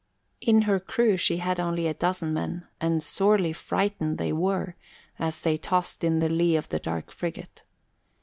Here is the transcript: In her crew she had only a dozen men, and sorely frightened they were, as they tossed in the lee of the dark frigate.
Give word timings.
In 0.41 0.63
her 0.63 0.79
crew 0.79 1.15
she 1.15 1.37
had 1.37 1.59
only 1.59 1.85
a 1.85 1.93
dozen 1.93 2.33
men, 2.33 2.65
and 2.79 3.03
sorely 3.03 3.53
frightened 3.53 4.17
they 4.17 4.33
were, 4.33 4.75
as 5.19 5.41
they 5.41 5.57
tossed 5.59 6.03
in 6.03 6.17
the 6.17 6.27
lee 6.27 6.55
of 6.55 6.69
the 6.69 6.79
dark 6.79 7.11
frigate. 7.11 7.63